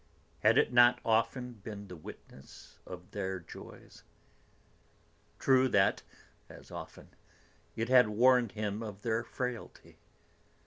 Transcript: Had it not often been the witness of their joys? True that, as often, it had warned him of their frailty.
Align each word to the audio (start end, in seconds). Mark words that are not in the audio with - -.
Had 0.39 0.57
it 0.57 0.73
not 0.73 0.99
often 1.05 1.53
been 1.63 1.87
the 1.87 1.95
witness 1.95 2.79
of 2.87 3.11
their 3.11 3.39
joys? 3.39 4.01
True 5.37 5.67
that, 5.69 6.01
as 6.49 6.71
often, 6.71 7.09
it 7.75 7.87
had 7.87 8.09
warned 8.09 8.53
him 8.53 8.81
of 8.81 9.03
their 9.03 9.23
frailty. 9.23 9.99